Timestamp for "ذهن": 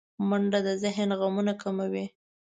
0.83-1.09